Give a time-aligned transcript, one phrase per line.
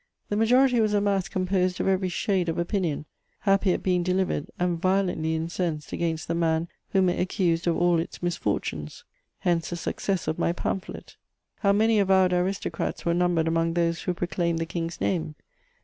[0.29, 3.05] The majority was a mass composed of every shade of opinion,
[3.41, 7.99] happy at being delivered, and violently incensed against the man whom it accused of all
[7.99, 9.03] its misfortunes:
[9.41, 11.17] hence the success of my pamphlet.
[11.59, 15.35] How many avowed aristocrats were numbered among those who proclaimed the King's name?